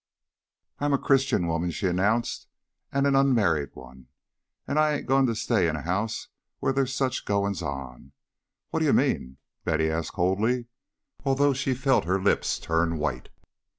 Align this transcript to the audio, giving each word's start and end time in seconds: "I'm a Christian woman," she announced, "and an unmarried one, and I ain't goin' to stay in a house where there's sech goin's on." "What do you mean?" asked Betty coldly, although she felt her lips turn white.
"I'm 0.79 0.93
a 0.93 0.97
Christian 0.97 1.45
woman," 1.45 1.69
she 1.69 1.85
announced, 1.85 2.47
"and 2.91 3.05
an 3.05 3.15
unmarried 3.15 3.75
one, 3.75 4.07
and 4.67 4.79
I 4.79 4.93
ain't 4.93 5.05
goin' 5.05 5.27
to 5.27 5.35
stay 5.35 5.67
in 5.67 5.75
a 5.75 5.83
house 5.83 6.27
where 6.59 6.73
there's 6.73 6.91
sech 6.95 7.13
goin's 7.23 7.61
on." 7.61 8.11
"What 8.71 8.79
do 8.79 8.87
you 8.87 8.93
mean?" 8.93 9.37
asked 9.37 9.63
Betty 9.65 10.07
coldly, 10.11 10.65
although 11.23 11.53
she 11.53 11.75
felt 11.75 12.05
her 12.05 12.19
lips 12.19 12.57
turn 12.57 12.97
white. 12.97 13.29